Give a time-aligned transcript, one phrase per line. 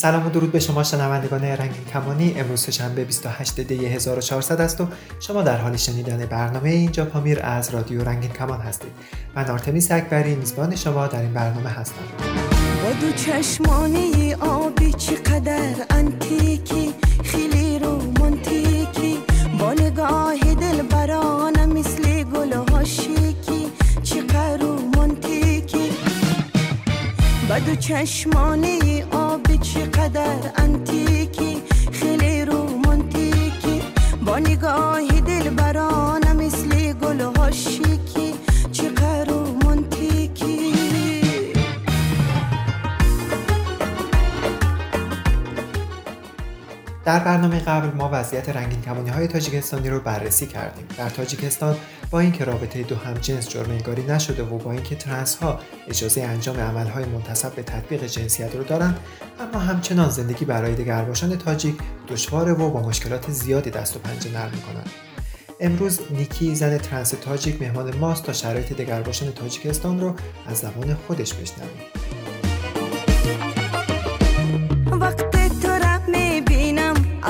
[0.00, 2.34] سلام و درود به شما شنوندگان رنگین کمانی.
[2.36, 4.86] امروز شنبه 28 دی 1400 است و
[5.20, 8.90] شما در حال شنیدن برنامه اینجا پامیر از رادیو رنگین کمان هستید.
[9.34, 12.02] من آرتمیس اکبری میزبان شما در این برنامه هستم.
[12.82, 16.94] با دو چشمانه آبی چقدر انتیکی
[17.24, 19.18] خیلی رومانتیکی.
[19.58, 23.72] با نگاه دل برانه مثل گل هاشیکی
[24.02, 25.90] چقدر رومانتیکی.
[27.48, 33.82] با دو چشمانه آبی چقدر انتیکی خیلی رومانتیکی.
[34.26, 37.89] با نگاه دل برانه مثل گل هاشیکی
[47.04, 50.86] در برنامه قبل ما وضعیت رنگین کمانی های تاجیکستانی رو بررسی کردیم.
[50.98, 51.76] در تاجیکستان
[52.10, 56.56] با اینکه رابطه دو همجنس جرم انگاری نشده و با اینکه ترنس ها اجازه انجام
[56.56, 58.94] عمل های منتصب به تطبیق جنسیت رو دارن
[59.40, 61.76] اما همچنان زندگی برای دگرباشان تاجیک
[62.08, 64.84] دشواره و با مشکلات زیادی دست و پنجه نرم می‌کنن.
[65.60, 70.14] امروز نیکی زن ترنس تاجیک مهمان ماست تا شرایط دگرباشان تاجیکستان رو
[70.46, 72.19] از زبان خودش بشنویم.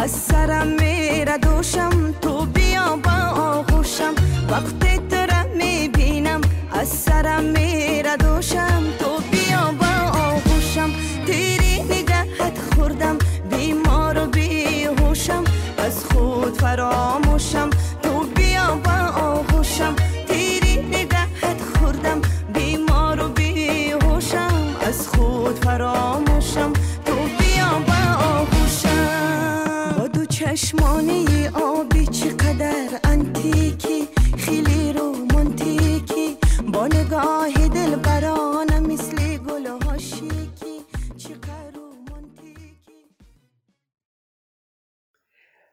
[0.02, 4.14] از سرم میره دوشم تو بیا با آغوشم.
[4.50, 6.40] وقتی تو می‌بینم
[6.72, 8.82] از سرم میره دوشم.
[8.98, 10.90] تو بیا با آغوشم.
[11.26, 13.18] تیری نگهت خوردم
[13.50, 15.44] بیمار و بیهوشم.
[15.78, 17.70] از خود فراموشم.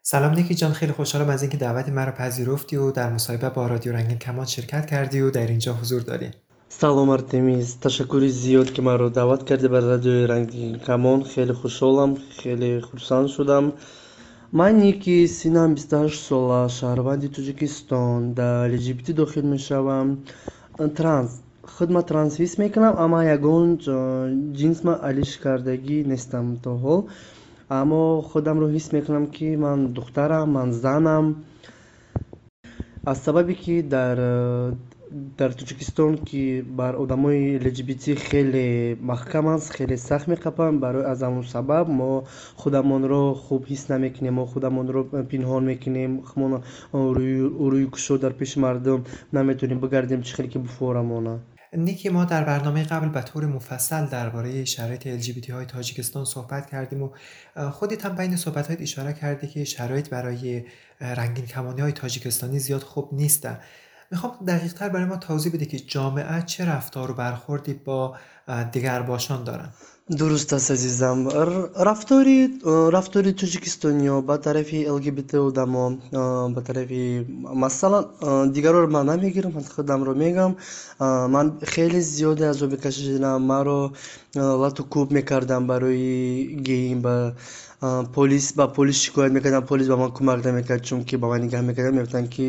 [0.09, 3.93] سلام نیکی جان خیلی خوشحالم از اینکه دعوت مرا پذیرفتی و در مصاحبه با رادیو
[3.93, 6.31] رنگین کمان شرکت کردی و در اینجا حضور داری
[6.69, 12.81] سلام ارتمیز تشکری زیاد که مرا دعوت کردی بر رادیو رنگین کمان خیلی خوشحالم خیلی
[12.81, 13.73] خوشحال شدم.
[14.53, 20.17] من نیکی سینم 28 ساله شهروند توجیکستان در لجیبتی داخل می‌شوم.
[20.95, 23.79] ترانس خدمت ترانسویس می‌کنم اما یگون
[24.83, 27.03] ما علیش کردگی نیستم تا حال.
[27.69, 31.25] Аммо худамро ҳис мекунам ки ман духтарам ман занам.
[33.05, 34.17] Аз сабабе ки дар
[35.11, 41.45] дар тоҷикистон ки бар одамои лгбт хеле маҳкам аст хеле сахт меқапанд барои аз ҳамон
[41.55, 42.23] сабаб мо
[42.61, 45.01] худамонро хуб ҳис намекунем мо худамонро
[45.31, 46.11] пинҳон мекунем.
[46.29, 46.51] Ҳамон
[47.71, 48.99] рӯйкушо дар пеши мардум
[49.31, 51.35] наметавонем бигардем чӣ хеле ки буфорамона
[51.73, 57.03] نیکی ما در برنامه قبل به طور مفصل درباره شرایط LGBT های تاجیکستان صحبت کردیم
[57.03, 57.09] و
[57.71, 60.63] خودت هم بین صحبت اشاره کردی که شرایط برای
[61.01, 63.59] رنگین کمانی های تاجیکستانی زیاد خوب نیستن.
[64.11, 68.15] می‌خوام دقیق تر برای ما توضیح بده که جامعه چه رفتار و برخوردی با
[68.71, 69.69] دیگر باشان دارن؟
[70.17, 71.29] درست است عزیزم.
[71.79, 72.59] رفتاری
[72.93, 75.97] رفتاری تاجیکستانی با طرف LGBT آدما
[76.55, 76.91] با طرف
[77.55, 78.05] مثلا
[78.45, 80.55] دیگر رو من نمی‌گیرم من خودم رو میگم.
[81.35, 83.91] من خیلی زیاده از او بکشیدم من رو
[84.35, 87.31] لطو کوب می‌کردم برای گیم با
[87.79, 91.95] полис ба полис шикоят мекардам полис ба ман кӯмак намекард чунки ба ман нигаҳ мекарданд
[91.97, 92.45] мегуфтанд ки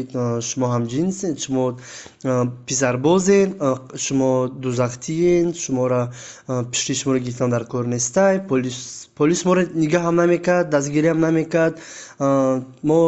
[0.49, 1.65] шумо ҳамҷинсед шумо
[2.67, 3.51] писарбозед
[4.05, 6.01] шумо дузахтиед шуморо
[6.73, 8.35] пишти шуморо гирифтан дар кор нестай
[9.19, 11.75] полис моро нигаҳам намекард дастгириам намекард.
[12.89, 13.01] Мо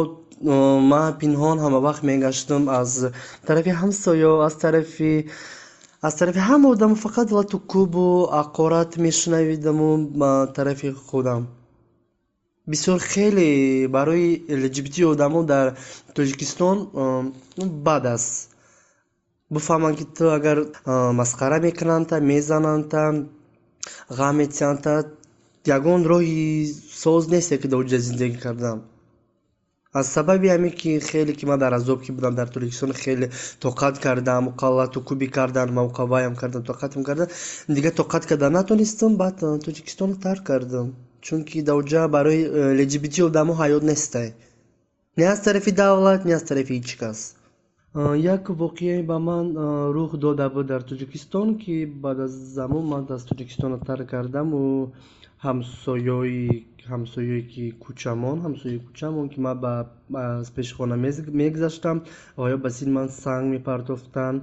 [0.91, 2.91] ман пинҳон ҳама вақт мегаштам аз
[3.47, 5.13] тарафи ҳамсоё аз тарафи
[6.07, 8.05] аз тарафи ҳама одамо фақат лату кӯбу
[8.39, 9.89] ҳақорат мешунавидаму
[10.57, 11.41] тарафи худам
[12.67, 15.77] бисёр хеле барои лгбт одамо дар
[16.15, 16.77] тоҷикистон
[17.87, 18.51] бад аст
[19.53, 20.57] буфаҳманд ки ту агар
[21.19, 23.03] масхара мекунанда мезананда
[24.17, 24.93] ғам метиҳанда
[25.77, 26.45] ягон роҳи
[27.03, 28.77] соз несте ки дар оҷа зиндагӣ кардан
[29.99, 33.27] аз сабаби ҳамин ки хеле ки ман дар азоб ки будам дар тоҷикистон хеле
[33.65, 37.27] тоқат кардам уқалату кӯбӣ кардан мавқаваям кардан тоқатам кардан
[37.75, 39.35] дигар тоқат кардан натонистам баъд
[39.65, 40.87] тоҷикистонро тарк кардам
[41.25, 42.41] чунки дар оҷа барои
[42.79, 44.29] лгбт одамо ҳаёт нестай
[45.17, 47.19] не аз тарафи давлат не аз тарафи ҳеҷ кас.
[48.35, 49.45] Як воқеае ба ман
[49.95, 54.61] рух дода буд дар тоҷикистон ки баъд аз замон ман аз тоҷикистонро тарк кардаму
[55.45, 56.41] ҳамсоёи
[56.91, 59.57] ҳамсоёе ки кӯчамон ҳамсояи кӯчамон ки ман
[60.41, 60.95] аз пеши хона
[61.41, 61.97] мегузаштам
[62.43, 64.39] оё ба сини ман санг мепартофтанд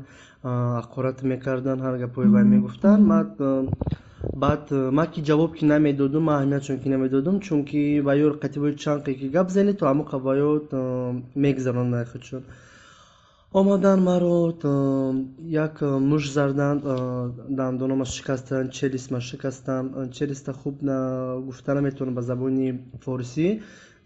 [0.81, 3.27] ҳақорат мекарданд ҳар гапҳои вай мегуфтанд ман
[4.43, 9.12] баъд ман ки ҷавоб ки намедодум ман аҳамият чунки намедодум чунки ва ёр қатибои чанқе
[9.19, 10.50] ки гап зани то ҳамон қа ва ё
[11.44, 12.43] мегзаронад худшон.
[13.59, 14.37] Омадан маро
[15.67, 15.75] як
[16.11, 16.76] мӯш зардан
[17.59, 19.85] дандонома шикастан челистма шикастан
[20.17, 20.76] челиста хуб
[21.47, 22.69] гуфта наметавонам ба забони
[23.05, 23.61] форсӣ.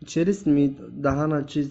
[0.06, 0.44] Челист
[1.06, 1.68] даҳана чиз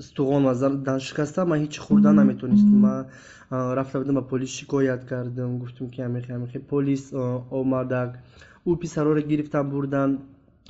[0.00, 0.54] стуғонма
[0.84, 3.06] дан шикастан ман ҳеҷ хӯрдан наметавонистам ман
[3.50, 5.58] рафта будам ба полис шикоят кардам.
[5.58, 7.12] Гуфтам ки амихе амихе полис
[7.50, 8.18] омадак.
[8.66, 10.10] Ӯ писароро гирифтан бурдан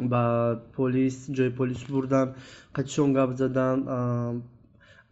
[0.00, 2.34] ба полис ҷои полис бурдан
[2.74, 4.42] қатишон гап задан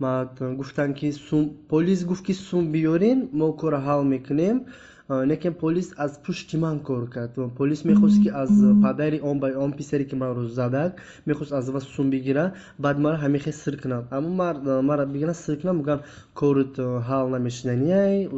[0.00, 1.12] гуфтанд ки
[1.68, 4.66] полис гуфт ки сум биёрин мо корро ҳал мекунем
[5.10, 7.38] лекин полис аз пушти ман кор кард.
[7.56, 8.50] Полис мехост ки аз
[8.82, 13.80] падари он писаре ки маро задак мехост аз ва сум бигира баъд мара ҳамехе сир
[13.82, 14.04] кунам.
[14.10, 16.00] Аммо мара бигиран сир кунам мегӯям
[16.34, 18.28] корут ҳал намешудани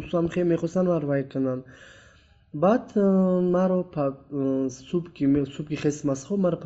[0.00, 1.64] усамхе мехостанд варвай кунанд
[2.54, 3.84] баъд маро
[4.70, 5.04] субҳ
[5.68, 6.56] ки хестам аз хоб маро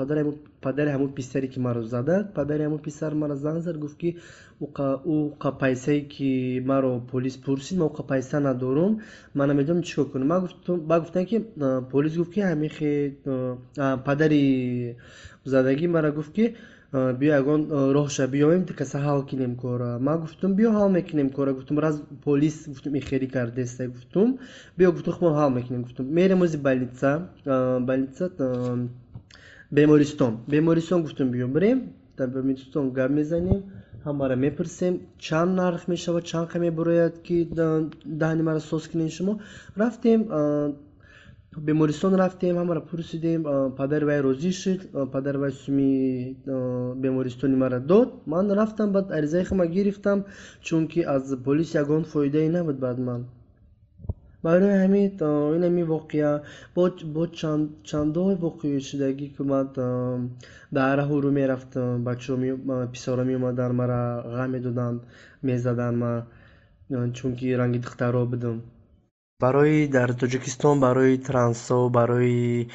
[0.62, 4.17] падари ҳамон писаре ки маро задак падари ҳамон писар мара занг зад гуфт ки
[4.61, 9.00] уқа пайсае ки маро полис пурсид ман уқа пайса надорум
[9.34, 10.29] ман намедонам чӣ кор кунам
[10.90, 11.38] баъд гуфтанд ки
[11.90, 12.93] полис гуфт ки ҳамихе
[14.06, 14.43] падари
[15.44, 16.44] задагӣ мара гуфт ки
[16.93, 17.62] биё ягон
[17.97, 19.99] роҳша биёем каса ҳал кунем кора.
[19.99, 21.53] Ман гуфтум биё ҳал мекунем кора.
[21.55, 24.39] Гуфтум раз полис гуфтум ихери кардеста гуфтум.
[24.77, 26.06] Биё гуфтум мо ҳал мекунем гуфтум.
[26.06, 28.31] Мерем ози больница больница
[29.71, 30.41] бемористон.
[30.47, 31.79] Бемористон гуфтум биё бирем
[32.19, 33.62] дар бемористон гап мезанем.
[34.05, 35.00] Ҳамаро мепурсем.
[35.19, 37.49] Чанд нарх мешавад чанд қа мебарояд ки
[38.05, 39.41] даҳни маро соз кунем шумо.
[39.77, 40.21] Рафтем
[41.57, 43.41] бемористон рафтем ҳамаро пурсидем
[43.79, 44.81] падари вай розӣ шуд
[45.13, 46.37] падари вай суми
[47.03, 48.09] бемористони маро дод.
[48.27, 50.25] Ман рафтам баъд аризаи хама гирифтам
[50.63, 53.27] чунки аз полис ягон фоидае набуд баъд ман.
[54.43, 55.07] Барои ҳамин
[55.57, 56.31] ин ҳамин воқеа
[57.15, 57.23] бо
[57.89, 59.67] чандон воқеаҳои шудагӣ ки ман
[60.77, 62.37] дар раҳурӯ мерафтам бачаҳо
[62.93, 64.01] писаро меомаданд мара
[64.37, 64.99] ғам медоданд
[65.49, 68.57] мезаданд ман чунки ранги духтаро будам
[69.44, 72.69] барои дар тоҷикистон барои трансо барои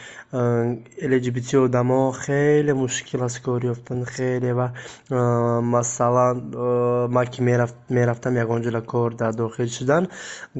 [1.12, 4.68] лгбт одамо хеле мушкил аст кор ёфтан хеле ва
[5.74, 6.38] масалан
[7.16, 7.40] ман ки
[7.98, 10.04] мерафтам ягон ҷола кор дар дохил шудан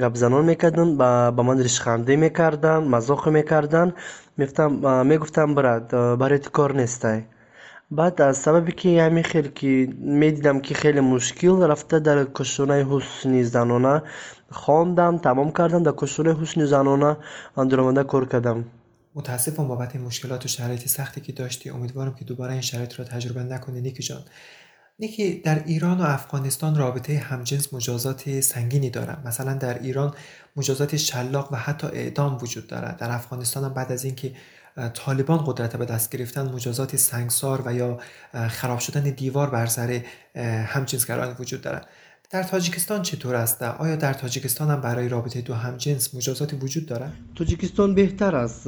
[0.02, 3.92] гапзанон мекарданд ба ман ришхандӣ мекарданд мазоқе мекарданд.
[4.38, 5.90] Мегуфтанд брат
[6.20, 7.26] барои ту кор нестай
[7.90, 13.42] баъд аз сабабе ки ҳамин хел ки медидам ки хеле мушкил рафта дар кӯшонаи ҳусни
[13.54, 13.94] занона
[14.50, 17.10] хондам тамом кардам дар кӯшонаи ҳусни занона
[17.70, 18.58] дуромада кор кардам
[19.14, 24.22] мутаассифам бобати мушкилоту шароити сахте ки доштӣ умедворам ки дубора ин шароитро таҷриба накунӣ никиҷон
[25.02, 30.10] ники дар ирон ва афғонистон робитаи ҳамҷинс муҷозоти сангине дорад масалан дар ирон
[30.58, 34.28] муҷозоти шаллоқ ва ҳатто эъдом вуҷуд дорад дар афғонистонам баъд аз ин ки
[34.94, 37.98] طالبان قدرت به دست گرفتن مجازات سنگسار و یا
[38.48, 40.02] خراب شدن دیوار بر سر
[40.66, 41.86] همجنسگران وجود دارد.
[42.30, 47.12] در تاجیکستان چطور است؟ آیا در تاجیکستان هم برای رابطه دو همجنس مجازاتی وجود دارد؟
[47.34, 48.66] تاجیکستان بهتر است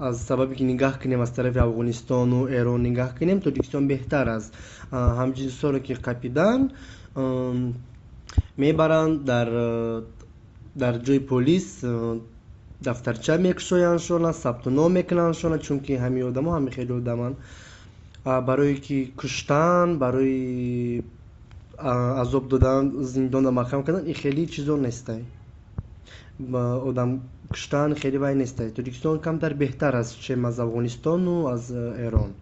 [0.00, 4.54] از سببی که نگاه کنیم از طرف افغانستان و ایران نگاه کنیم تاجیکستان بهتر است.
[4.92, 6.68] همجنس رو که قپیدن
[8.56, 9.50] می‌برند در
[10.78, 11.84] در جای پلیس
[12.80, 17.36] дафтарча мекушояндшона сабтуном мекунандшона чунки ҳамин одамо ҳами хеле одаманд.
[18.24, 21.04] Барое ки куштан барои
[21.78, 25.24] азоб додан зиндонда маҳкам кардан ин хеле чизо нестай
[26.38, 32.32] одам куштан хеле вай нестай тоҷикистон камтар беҳтар аст чем аз афғонистону аз эрон.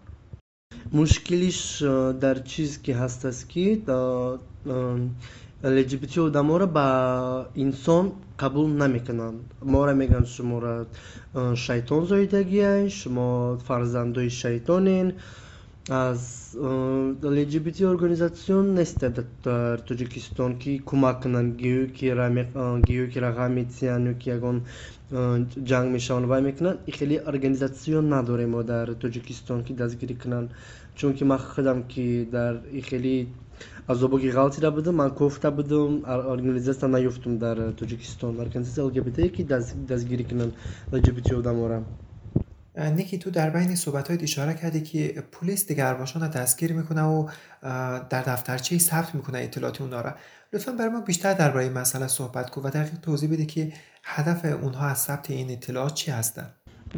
[0.91, 1.79] Мушкилиш
[2.23, 3.81] дар чиз ки ҳастаст ки
[5.65, 9.41] лгбт одаморо ба инсон қабул намекунанд.
[9.61, 10.85] Моро мегӯянд шуморо
[11.55, 15.07] шайтон зоидагиай шумо фарзандои шайтонен
[15.89, 16.55] аз
[17.23, 22.05] лгбт организатсион нестад дар тоҷикистон ки кӯмак кунанд гиё ки
[23.25, 24.57] рағам метиҳанд ё ки ягон
[25.69, 26.79] ҷанг мешаванд вай мекунанд.
[26.97, 30.49] Хеле организатсион надорем мо дар тоҷикистон ки дастгирӣ кунанд.
[30.95, 32.53] Чунки ман худам ки дар
[32.89, 33.27] хеле
[33.86, 39.42] азобо ки ғалтида будам ман кофта будам организатсия наёфтум дар тоҷикистон организатсия лгбт ки
[39.90, 40.52] дастгирӣ кунанд
[40.92, 41.82] лгбт одаморо
[42.76, 47.28] نیکی تو در بین صحبتهایت اشاره کردی که پلیس دیگرباشان رو دستگیر میکنه و
[48.10, 50.14] در دفترچه ثبت میکنه اطلاعات اونا را
[50.52, 53.72] لطفا برای ما بیشتر درباره این مسئله صحبت کن و دقیق توضیح بده که
[54.04, 56.46] هدف اونها از ثبت این اطلاعات چی هستن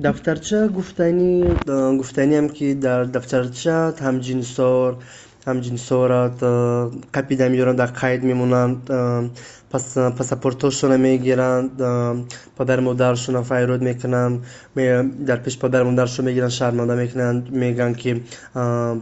[0.04, 1.44] دفترچه گفتنی
[1.98, 5.04] گفتنی هم که در دفترچه همجنسار
[5.47, 6.21] ҳамҷинсора
[7.15, 8.79] қапида меёранд дар қайд мемонанд
[9.71, 11.71] пассапортҳошона мегиранд
[12.57, 14.35] падару модарашона файрод мекунанд
[15.29, 18.11] дар пеши падару модарашон мегиранд шарманда мекунанд мегӯянд ки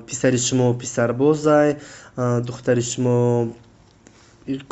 [0.08, 1.70] писари шумо писарбозай
[2.48, 3.18] духтари шумо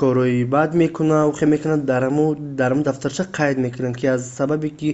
[0.01, 4.89] корҳои бад мекунад ухе мекунад дар ҳамун дафтарча қайд мекунанд ки аз сабабе ки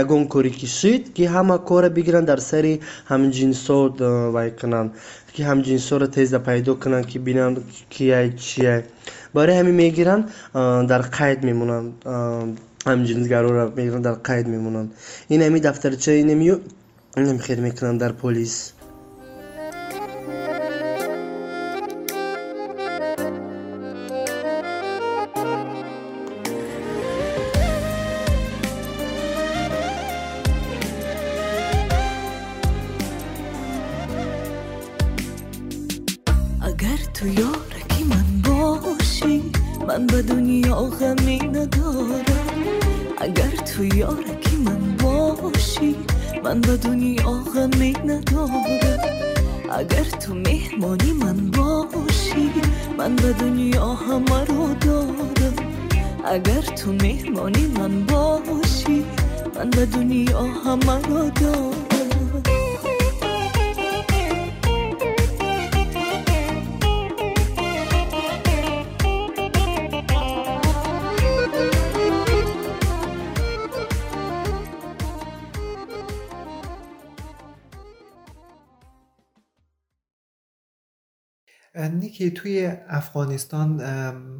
[0.00, 2.72] ягон коре ки шид ки ҳама кора бигиранд дар сари
[3.12, 3.78] ҳамҷинсо
[4.36, 4.90] вай кунанд
[5.34, 7.56] ки ҳамҷинсоро теза пайдо кунанд ки бинанд
[7.94, 8.80] кияй чияй
[9.34, 10.24] барои ҳамин мегиранд
[10.90, 11.88] дар қайд мемонанд
[12.90, 14.88] ҳамҷинсгароро мегиранд дар қайд мемонанд.
[15.34, 18.75] Ин ҳамин дафтарча инам хел мекунанд дар полис
[56.26, 59.04] اگر تو مهمانی من باشی
[59.54, 61.85] من و دنیا همه را دار
[82.06, 83.82] نیکی توی افغانستان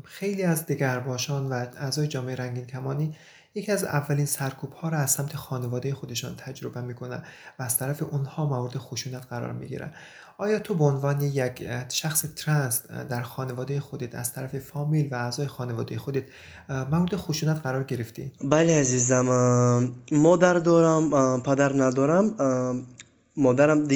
[0.05, 3.15] خیلی از دگرباشان و اعضای جامعه رنگین کمانی
[3.55, 7.23] یکی از اولین سرکوب ها را از سمت خانواده خودشان تجربه می‌کنن
[7.59, 9.93] و از طرف اونها مورد خشونت قرار می‌گیرن
[10.39, 15.47] آیا تو به عنوان یک شخص ترنس در خانواده خودت از طرف فامیل و اعضای
[15.47, 16.25] خانواده خودت
[16.69, 19.27] مورد خشونت قرار گرفتی؟ بله عزیزم
[20.13, 21.11] مادر دارم
[21.43, 22.35] پدر ندارم
[23.37, 23.87] مادرم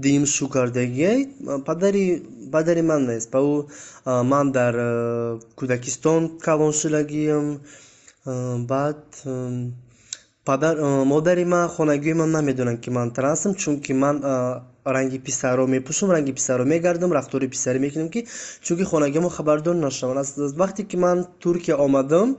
[0.00, 1.28] دیم پدری
[1.66, 2.22] پدری
[2.54, 3.30] падари ман нест.
[3.34, 3.54] Паву
[4.32, 4.74] ман дар
[5.58, 7.46] кӯдакистон калон шудагиам
[8.70, 9.02] баъд
[11.12, 14.16] модари ман хонагии ман намедонанд ки ман трансам чунки ман
[14.94, 18.20] ранги писарро мепӯшам ранги писарро мегардам рафтори писарӣ мекунам ки
[18.64, 20.18] чунки хонагамо хабардор нашаванд.
[20.18, 20.30] Аз
[20.62, 22.36] вақте ки ман туркия омадам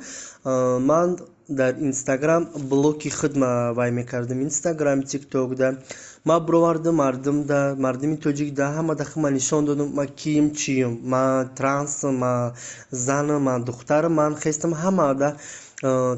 [0.89, 4.41] ман дар инстаграм блоки худма вай мекардам.
[4.41, 5.77] Инстаграм тиктокда
[6.23, 12.53] ман бировардам мардумда мардуми тоҷикда ҳамада хума нишон додам ма ким чиюм ман трансам ман
[12.91, 15.35] занам ман духтарам ман хестам ҳамада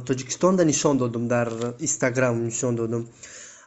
[0.08, 1.48] тоҷикистонда нишон додам дар
[1.80, 3.08] инстаграм нишон додам.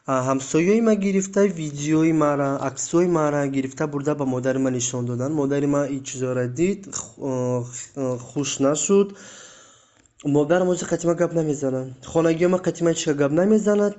[0.07, 5.67] Ҳамсоёи ма гирифта видеои мара аксҳои мара гирифта бурда ба модари ман нишон доданд модари
[5.67, 6.79] ман ин чизоро дид
[8.29, 9.15] хуш нашуд
[10.25, 13.95] модарам ҳозир қатима гап намезанад хонагиё ма қатима чика гап намезанад?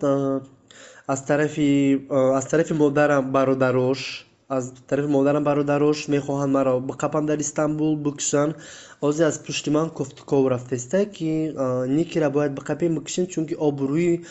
[1.08, 6.80] Аз тарафи модарам бародарош аз тарафи модарам бародарош мехоҳанд маро.
[6.80, 8.54] Биқапанд дар истанбул бикушанд
[9.02, 11.52] ҳозир аз пушти ман кофтуков рафтаиста ки
[11.88, 14.24] никира бояд биқапем бикушем чунки обрӯи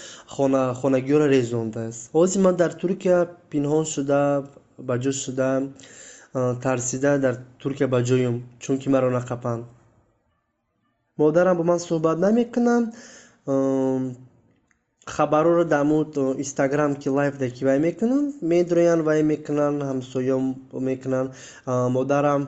[0.82, 2.10] хонагиёро резондааст.
[2.14, 3.18] Ҳозир ман дар туркия
[3.52, 4.46] пинҳон шуда
[4.78, 5.50] ба ҷо шуда
[6.64, 9.64] тарсида дар туркия ба ҷоюм чунки маро нақапанд
[11.24, 12.88] модарам бо ман суҳбат намекунанд
[15.16, 16.12] хабарҳоро дар муд
[16.44, 20.44] инстаграм ки лайвда ки вай мекунанд медроянд вай мекунанд ҳамсоям
[20.90, 21.30] мекунанд
[21.96, 22.42] модарам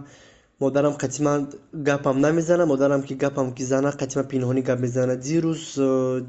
[0.63, 1.34] модарам қатима
[1.74, 5.63] гапам намезанад модарам ки гапам ки занад қатима пинҳонӣ гап мезанад дирӯз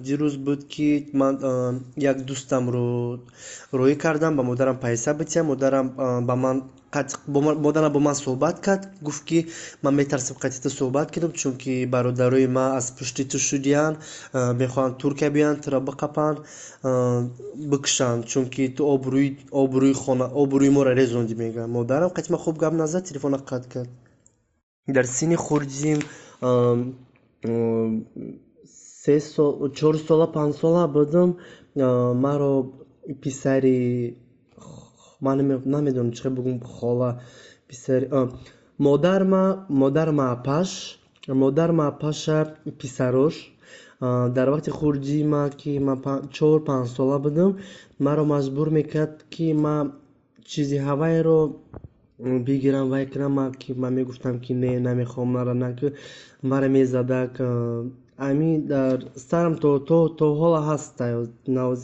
[0.06, 0.88] дирӯз буд ки
[1.20, 1.34] ман
[2.10, 2.86] як дӯстамро
[3.78, 5.86] роӣ кардам ба модарам пайса битиям модарам
[6.28, 6.56] ба ман
[7.66, 9.38] модарам бо ман суҳбат кард гуфт ки
[9.82, 13.96] ман метарсам қатита суҳбат кунам чунки бародарои ман аз пушти ту шудиянд
[14.62, 16.38] мехоҳанд туркия биёянд туро биқапанд
[17.72, 18.82] бикушанд чунки ту
[20.42, 23.90] обрӯи моро резондӣ мегӯянд модарам қатима хуб гап назад телефона қатъ кард
[24.86, 25.98] дар синни хурдим
[29.78, 31.28] чорсола панҷсола будам
[32.24, 32.52] маро
[33.22, 34.16] писари
[35.20, 37.20] намедонам чӣ бигӯм хола
[37.68, 38.06] писари
[38.78, 40.70] модарма модарма апаш
[41.28, 42.38] модарма апаша
[42.80, 43.34] писарош.
[44.36, 45.98] Дар вақти хурдима ки ман
[46.30, 47.50] чор панҷсола будам
[47.98, 49.92] маро маҷбур мекард ки ман
[50.50, 51.40] чизи ҳавайро
[52.18, 55.54] бигирам вай кунам ман ки ман мегуфтам ки не намехоҳам мара
[56.42, 57.40] мара мезадак
[58.18, 60.98] ами дар сарам то то то ҳола ҳаст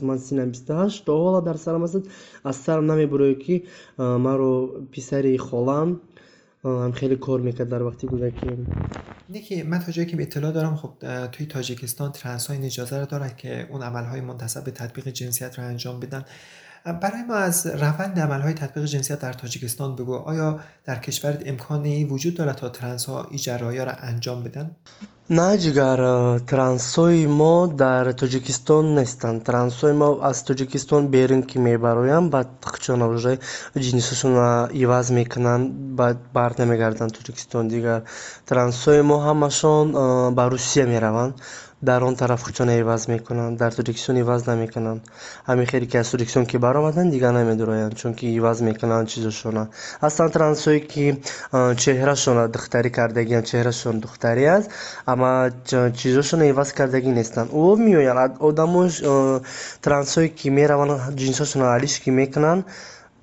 [0.09, 2.05] ман синам бисту ҳашт то ҳола дар сарам ҳастад
[2.45, 3.65] аз сарам намебурояд ки
[3.99, 4.51] маро
[4.93, 6.01] писари холам
[6.99, 8.49] хеле кор мекард дар вақти кӯдакӣ
[9.35, 10.93] ники ман то ҷое ки иттилоъ дорам хуб
[11.35, 16.27] тӯи тоҷикистон трансҳо ин иҷозаро дорад ки он амалҳои мунтасаб ба татбиқи ҷинсиятро анҷом биданд
[16.86, 22.36] برای ما از روند عملهای تطبیق جنسیت در تاجیکستان بگو آیا در کشورت امکانی وجود
[22.36, 24.72] دارد تا ترنس ها این جراحی را انجام بدن
[25.30, 25.98] نه جگر
[26.40, 32.48] ترنسوی ما در تاجیکستان نیستند ترنسوی ما از تاجیکستان بیرون که میبرویم بعد
[32.82, 33.38] چون уже
[33.76, 34.36] جنسشون
[34.72, 38.02] ایواز میکنن بعد بر نمیگردن تاجیکستان دیگر
[38.48, 39.92] ترنسوی ما همشون
[40.36, 41.34] به روسیه میروند
[41.83, 45.01] Дар он тараф хучона иваз мекунанд дар тоҷикистон иваз намекунанд.
[45.49, 49.65] Ҳамин хеле ки аз тоҷикистон ки баромаданд дигар намедуроянд чунки иваз мекунанд чизошона.
[50.05, 51.05] Ҳастанд трансҳое ки
[51.83, 54.69] чеҳрашона духтарӣ кардагианд чеҳрашон духтарӣ аст
[55.13, 55.31] ама
[56.01, 57.49] чизошона иваз кардагӣ нестанд.
[57.53, 58.83] О меоянд одамо
[59.87, 62.63] трансҳое ки мераванд ҷинсошона алиш ки мекунанд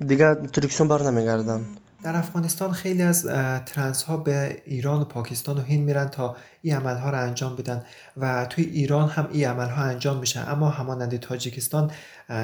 [0.09, 1.65] дигар тоҷикистон барнамегарданд
[2.07, 3.23] در افغانستان خیلی از
[3.65, 7.55] ترنس ها به ایران و پاکستان و هند میرن تا این عمل ها رو انجام
[7.55, 7.83] بدن
[8.17, 11.91] و توی ایران هم این عمل ها انجام میشه اما همانند تاجیکستان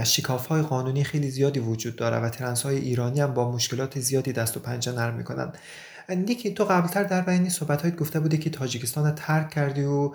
[0.03, 4.33] شکاف های قانونی خیلی زیادی وجود داره و ترنس های ایرانی هم با مشکلات زیادی
[4.33, 5.51] دست و پنجه نرم می‌کنن.
[6.09, 10.09] نیکی تو قبلتر در بیانی صحبت هایت گفته بودی که تاجیکستان ترک کردی و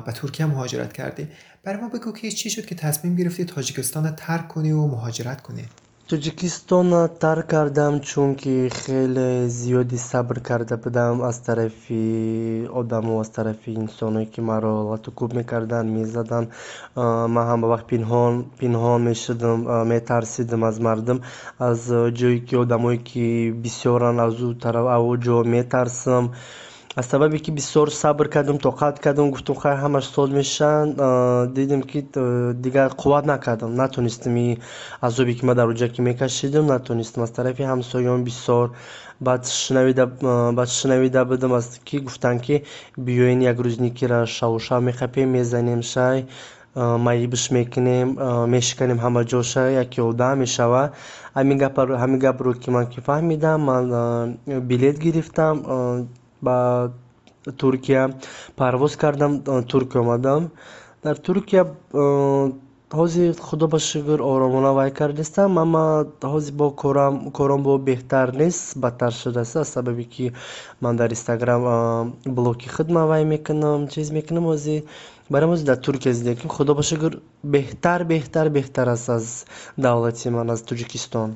[0.00, 1.28] به ترکیه مهاجرت کردی.
[1.64, 5.64] برای ما بگو که چی شد که تصمیم گرفتی تاجیکستان ترک کنی و مهاجرت کنی؟
[6.12, 11.14] Тоҷикистонро тарк кардам чунки хеле зиёдӣ сабр карда будам.
[11.30, 12.02] Аз тарафи
[12.80, 16.48] одамо аз тарафи инсоное ки маро латукуб мекарданд мезаданд
[17.34, 19.58] ман ҳам ба вақт пинҳон пинҳон мешудам
[19.92, 21.18] метарсидам аз мардум.
[21.68, 21.80] Аз
[22.18, 23.26] ҷое ки одамое ки
[23.64, 26.24] бисёранд аз ӯ тараф ӯ ҷо метарсам
[26.94, 30.96] аз сабабе ки бисёр сабр кардам тоқат кардам гуфтам хай ҳамаш сол мешаванд
[31.54, 32.06] дидем ки
[32.64, 33.74] дигар қувват накардам.
[33.74, 34.58] Натонистам и
[35.00, 38.72] азобе ки ман дар оҷа ки мекашидам натонистам аз тарафи ҳамсоён бисёр.
[39.20, 42.64] Баъд шунавида будам ки гуфтанд ки
[42.98, 46.26] биёин як рӯз никира шавушав мехапем мезанем шай
[46.74, 48.08] майибш мекунем
[48.50, 50.90] мешиканем ҳама ҷоша яке одам мешава.
[51.34, 56.08] Ҳамин гапро ки ман ки фаҳмидам ман билет гирифтам
[56.42, 56.56] ба
[57.56, 58.02] туркия
[58.56, 60.50] парвоз кардам туркия омадам.
[61.04, 61.66] Дар туркия
[62.92, 66.66] ҳозир худо ба шукр оромона вай кардистам ама ҳозир бо
[67.38, 69.56] корам бо беҳтар нест бадтар шудааст.
[69.56, 70.32] Аз сабабе ки
[70.80, 71.62] ман дар инстаграм
[72.26, 74.82] блоки хидма вай мекунам чиз мекунам ҳозир
[75.30, 77.12] барои ҳозир дар туркия зиндагӣ худо ба шукр
[77.54, 79.26] беҳтар беҳтар беҳтар аст аз
[79.84, 81.30] давлати ман аз тоҷикистон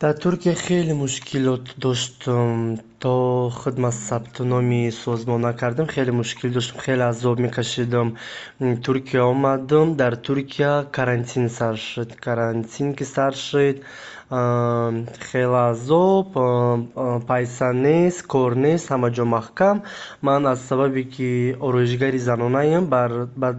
[0.00, 7.38] дар туркия хеле мушкилот доштам то хидмат сабтуноми созмон накардам хеле мушкил доштам хеле азоб
[7.38, 8.18] мекашидам
[8.84, 13.76] туркия омадам дар туркия карантин сар шуд карантин ки сар шуд
[14.28, 16.32] хеле азоб
[17.26, 19.76] пайса нест кор нест ҳама ҷо маҳкам.
[20.22, 22.84] Ман аз сабабе ки ороишгари занонаам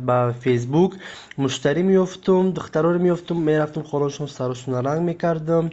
[0.07, 0.91] ба фейсбук
[1.37, 5.65] муштарӣ меёфтум духтароро меёфтум мерафтум хонашон сарашонро ранг мекардам.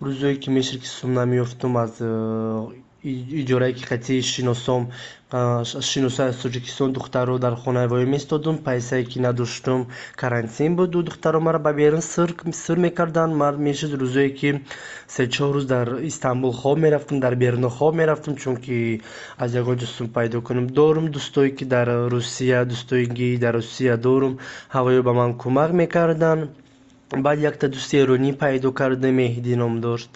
[0.00, 1.92] Рӯзое ки мешуд ки сумна меёфтум аз
[3.40, 4.82] иҷораи ки қатъи шиносом
[5.90, 9.80] шиносаи аз тоҷикистон духтарро дар хонаи меистодум пайсае ки надоштум
[10.16, 13.34] карантин буду духтарро маро ба берун сир мекарданд.
[13.40, 14.50] Ман мешуд рӯзое ки
[15.14, 19.02] се чор рӯз дар истанбул хоб мерафтум дар беруно хоб мерафтум чунки
[19.36, 20.66] аз ягон ҷо сум пайдо кунам.
[20.66, 24.38] Дорум дӯстое ки дар русия дӯстои ки дар русия дорум
[24.74, 26.42] ҳавоё ба ман кӯмак мекарданд.
[27.24, 30.10] Баъд якта дӯсти эронӣ пайдо кардам меҳдӣ ном дошт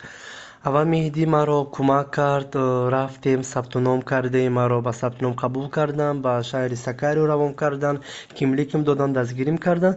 [0.66, 2.52] аввал меҳдӣ маро кӯмак кард
[2.94, 7.98] рафтем сабтуном кардем маро ба сабтуном қабул карданд ба шаҳри сакарио равон карданд
[8.36, 9.96] кимликим доданд дастгирим карданд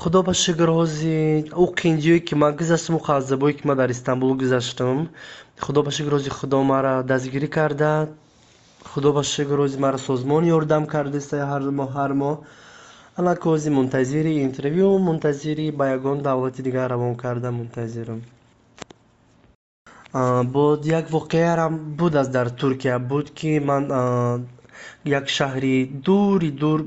[0.00, 4.32] худо ба шукр ҳозир ӯ қиндиҳое ки ман гузаштам ӯ қаззабое ки ман дар истанбул
[4.42, 4.98] гузаштам.
[5.64, 7.92] Худо ба шукр ҳозир худо маро дастгирӣ карда
[8.90, 11.62] худо ба шукр ҳозир маро созмон ёрдам кардаист ҳар
[12.20, 12.36] моҳ
[13.48, 18.20] ҳозир мунтазири интервю мунтазири ба ягон давлати дигар равон карда мунтазирам
[20.12, 23.84] бо як воқеарам буд аст дар туркия буд ки ман
[25.04, 26.80] як шаҳри дури дур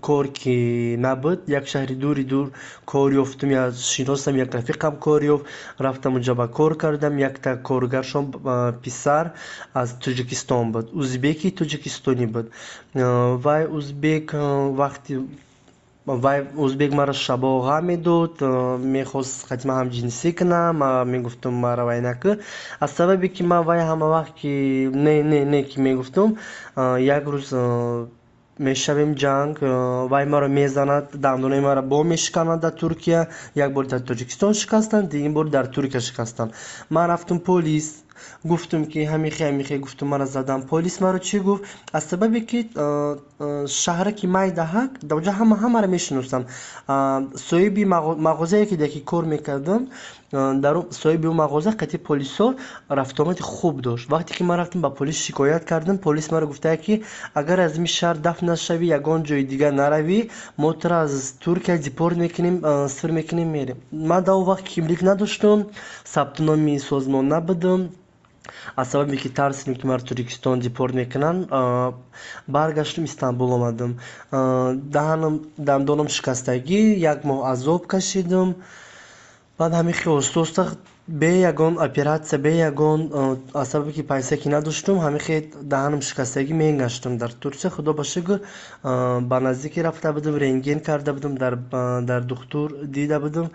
[0.00, 2.52] кор ки набуд як шаҳри дури дур
[2.84, 3.50] кор ёфтум.
[3.74, 5.44] Шиносам як рафиқам кор ёфт.
[5.78, 7.18] Рафтам онҷа ба кор кардам.
[7.18, 8.24] Якта коргаршон
[8.82, 9.32] писар
[9.74, 10.86] аз тоҷикистон буд.
[10.92, 12.46] Узбеки тоҷикистонӣ буд.
[13.44, 14.32] Вай узбек
[14.80, 15.12] вақти
[16.06, 18.40] вай ӯзбек маро шабо ғам медод
[18.96, 20.76] мехост қати ман ҳамҷинсӣ кунам
[21.12, 22.36] мегуфтум маро вай накун
[22.80, 24.52] аз сабабе ки ман вай ҳама вақт ки
[25.04, 26.38] не не не ки мегуфтум
[27.16, 27.48] як рӯз
[28.58, 29.56] мешавем ҷанг
[30.12, 35.32] вай маро мезанад дандонаи маро бо мешиканад дар туркия як бор дар тоҷикистон шикастанд дигин
[35.34, 36.52] бор дар туркия шикастанд.
[36.90, 38.04] Ман рафтум полис
[38.44, 40.62] гуфтум ки ҳамихе ҳамихе гуфтум маро задам.
[40.62, 41.62] Полис маро чӣ гуфт?
[41.92, 42.58] Аз сабабе ки
[43.82, 46.42] шаҳра ки май даҳак даоҷа ҳама ҳамаро мешиносам.
[47.48, 47.82] Соҳиби
[48.28, 49.82] мағозае ки даки кор мекардам
[50.32, 52.54] дар соҳиби он мағоза қати полисо
[52.88, 54.08] рафтомади хуб дошт.
[54.08, 57.02] Вақте ки ман рафтам ба полис шикоят кардам полис маро гуфтаа ки
[57.34, 62.16] агар аз ин шаҳр дафн нашавӣ ягон ҷои дигар наравӣ мо туро аз туркия депорт
[62.16, 62.56] мекунем
[62.88, 63.78] сифр мекунем мерем.
[63.90, 65.58] Ман дар он вақт кимлик надоштам
[66.04, 67.80] сабтиноми созмон набудам
[68.76, 71.48] аз сабабе ки тарсидем ки маро туркистон депорт мекунанд
[72.46, 73.98] баргаштум истанбул омадам.
[74.30, 76.80] Даҳанам дандонам шикастагӣ
[77.12, 78.54] як моҳ азоб кашидам.
[79.58, 80.62] Баъд ҳамихи оста оста
[81.08, 83.00] бе ягон оператсия бе ягон
[83.54, 85.36] аз сабабе ки пайса ки надоштум ҳамихи
[85.72, 87.70] даҳанам шикастагӣ мегаштам дар турсия.
[87.70, 88.40] Худо ба шукр
[89.30, 91.34] ба наздике рафта будам рентген карда будам
[92.10, 93.46] дар духтур дида будам.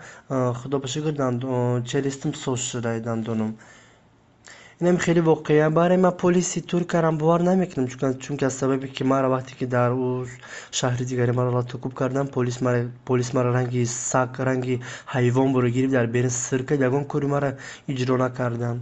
[0.60, 1.12] Худо ба шукр
[1.90, 3.56] челистам соз шуда дандонам
[4.80, 5.70] инам хеле воқеа.
[5.70, 7.88] Барои ман полиси туркиярам бовар намекунам
[8.20, 10.26] чунки аз сабабе ки маро вақте ки дар ӯ
[10.78, 12.28] шаҳри дигаре маро латукуб кардам
[13.06, 14.82] полис маро ранги саг ранги
[15.14, 17.50] ҳайвон буро гирифт дар берин сир кард ягон кори маро
[17.88, 18.80] иҷро накарданд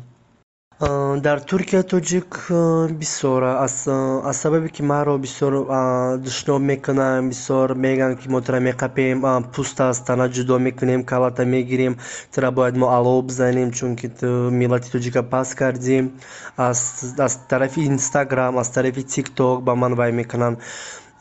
[0.80, 2.50] дар туркия тоҷик
[2.98, 3.88] бисёр аз
[4.32, 5.52] сабабе ки маро бисёр
[6.18, 9.22] душноб мекунанд бисёр мегӯянд ки мо туро меқапем
[9.54, 11.96] пӯст аз тана ҷудо мекунем калата мегирем
[12.34, 14.10] тура бояд мо алово бизанем чунки
[14.50, 16.12] миллати тоҷика паст кардем.
[16.56, 20.58] Аз тарафи инстаграм аз тарафи тикток ба ман вай мекунанд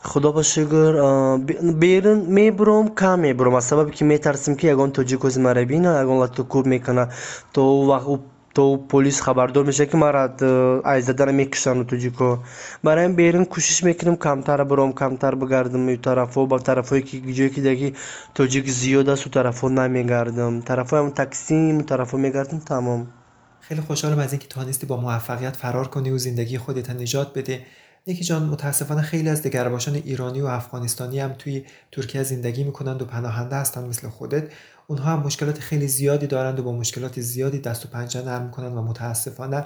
[0.02, 1.38] худо ба шукр
[1.82, 3.54] берун мебурам кам мебурам.
[3.54, 7.08] Аз сабабе ки метарсем ки ягон тоҷик ози маро бинад ягон латукуб мекунад
[7.52, 8.20] то вақт
[8.54, 12.36] تو پلیس خبردار میشه که ما را دادن می‌کشن تو جیکو.
[12.84, 17.60] برایم بیرون کوشش می‌کنیم کمتر بروم کمتر بگردم این طرفو با طرفایی که جایی که
[17.60, 17.92] دیگه
[18.34, 20.60] توجیک زیاد است و طرفو نمیگردم.
[20.60, 23.06] طرفو هم تقسیم طرفو میگردم تمام.
[23.60, 27.60] خیلی خوشحالم از اینکه توانستی با موفقیت فرار کنی و زندگی خودت نجات بده.
[28.06, 33.04] نیکی جان متاسفانه خیلی از دگرباشان ایرانی و افغانستانی هم توی ترکیه زندگی می‌کنند و
[33.04, 34.44] پناهنده هستند مثل خودت.
[34.86, 38.76] اونها هم مشکلات خیلی زیادی دارند و با مشکلات زیادی دست و پنجه نرم می‌کنند
[38.76, 39.64] و متاسفانه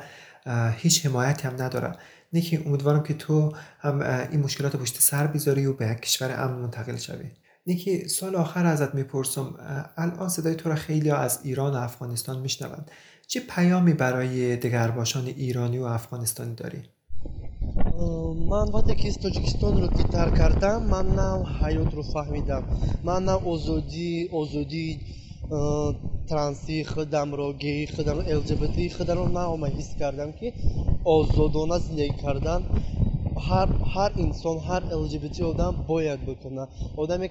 [0.76, 1.96] هیچ حمایتی هم ندارن
[2.32, 4.00] نیکی امیدوارم که تو هم
[4.30, 7.30] این مشکلات پشت سر بیذاری و به یک کشور امن منتقل شوی.
[7.66, 9.54] نیکی سال آخر ازت می‌پرسم.
[9.96, 12.90] الان صدای تو را خیلی از ایران و افغانستان میشنوند.
[13.26, 16.82] چه پیامی برای دگرباشان ایرانی و افغانستانی داری؟
[18.50, 21.28] Ман вақте ки тоҷикистонро тар кардам ман на
[21.58, 22.62] ҳаётро фаҳмидам.
[23.08, 24.92] Ман на озодӣ озодии
[26.28, 30.46] транси худамро геи худамро лҷбти худамро наома ҳис кардам ки
[31.16, 32.60] озодона зиндагӣ кардан
[33.92, 36.68] ҳар инсон ҳар лҷбти одам бояд бикунад
[37.02, 37.26] одаме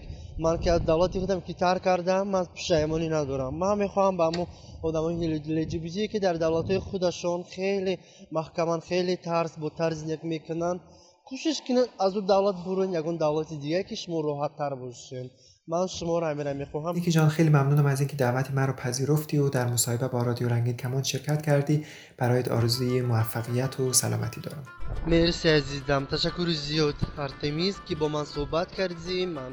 [0.45, 3.53] ман ки аз давлати худам ки тар кардам ман пушаймонӣ надорам.
[3.63, 4.43] Ман мехоҳам ба мо
[4.87, 7.93] одамои лҷбти ки дар давлатҳои худашон хеле
[8.37, 10.79] маҳкаман хеле тарс бо тарс зиндагӣ мекунанд.
[11.27, 15.27] Кӯшиш кунед аз ӯ давлат бурӯед ягон давлати дигар ки шумо роҳаттар бошед
[15.69, 19.37] من شما رو امیرم می‌خواهم نیکی جان خیلی ممنونم از اینکه دعوت من رو پذیرفتی
[19.37, 21.85] و در مصاحبه با رادیو رنگین کمان شرکت کردی.
[22.17, 24.63] برایت آرزوی موفقیت و سلامتی دارم.
[25.07, 26.05] مرسی عزیزم.
[26.05, 26.95] تشکر زیاد.
[27.17, 29.25] ارتمیز که با من صحبت کردی.
[29.25, 29.51] من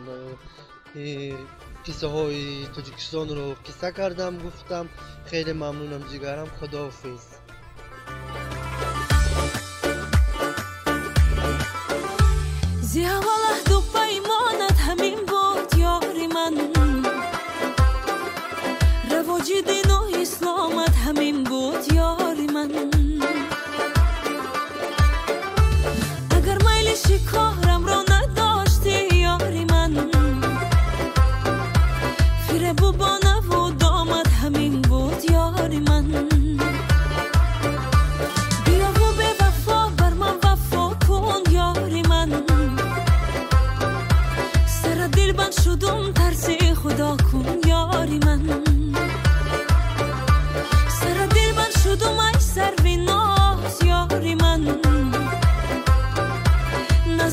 [1.87, 4.89] قصه های تاجیکستان رو قصه کردم گفتم.
[5.25, 6.01] خیلی ممنونم.
[6.13, 7.44] جگرم خداحافظ.
[20.65, 21.54] ومضها من جوا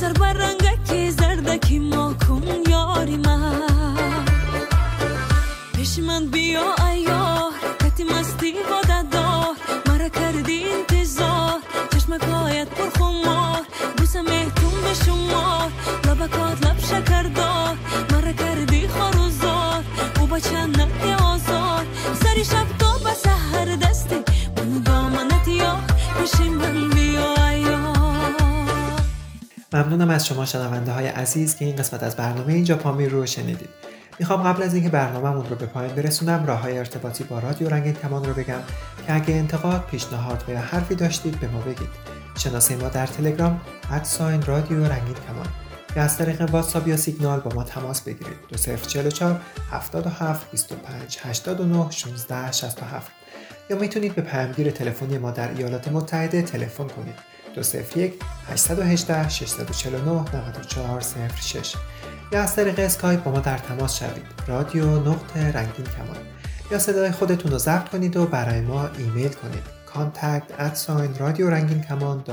[0.02, 0.61] pasar barranca.
[29.92, 33.70] ممنونم از شما شنونده های عزیز که این قسمت از برنامه اینجا پامیر رو شنیدید.
[34.20, 37.94] می‌خوام قبل از اینکه برنامهمون رو به پایان برسونم راه های ارتباطی با رادیو رنگین
[37.94, 38.60] کمان رو بگم
[39.08, 41.90] که اگه انتقاد پیشنهاد و یا حرفی داشتید به ما بگید.
[42.38, 45.48] شناسه ما در تلگرام ادساین رادیو رنگین کمان
[45.96, 48.38] یا از طریق واتساپ یا سیگنال با ما تماس بگیرید.
[48.50, 53.12] 2044 77 25 89 16 67
[53.70, 57.31] یا می‌تونید به پیامگیر تلفنی ما در ایالات متحده تلفن کنید.
[57.56, 58.14] 201
[58.50, 61.76] 818 649 9406
[62.32, 64.26] یا از طریق اسکایپ با ما در تماس شوید.
[64.48, 66.18] رادیو نقطه رنگین کمان.
[66.72, 69.82] یا صدای خودتون رو ضبط کنید و برای ما ایمیل کنید.
[69.96, 72.24] contact at رادیو رنگین کمان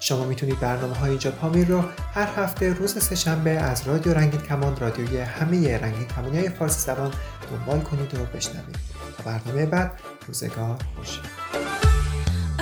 [0.00, 4.76] شما می‌تونید برنامه های اینجا پامیر رو هر هفته روز سهشنبه از رادیو رنگین کمان
[4.76, 7.12] رادیوی همه رنگین کمانی های فارسی زبان
[7.50, 8.76] دنبال کنید و بشنوید.
[9.16, 9.92] تا برنامه بعد
[10.26, 11.20] روزگار خوش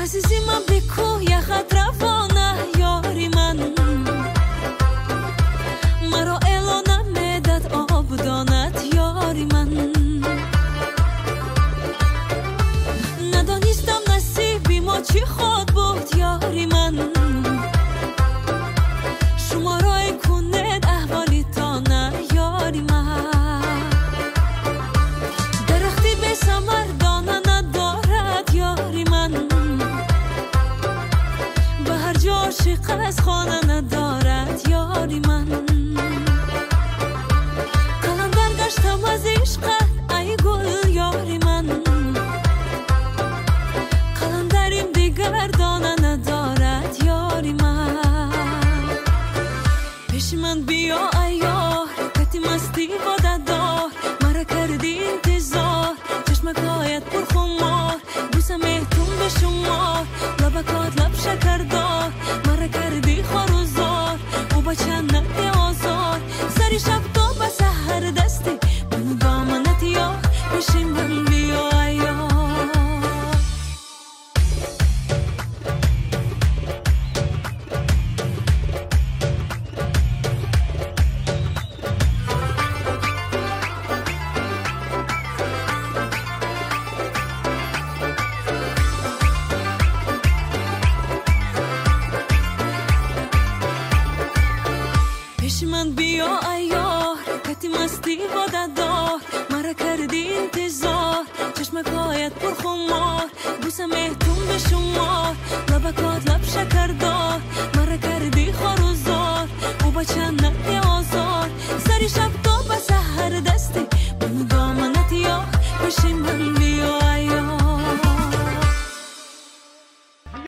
[0.05, 2.34] Μαζί μαζί μα μπικού για χατραβών